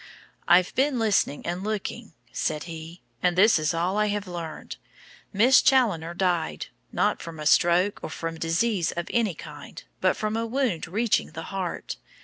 [0.47, 4.77] "I've been listening and looking," said he, "and this is all I have learned.
[5.31, 10.35] Miss Challoner died, not from a stroke or from disease of any kind, but from
[10.35, 11.97] a wound reaching the heart.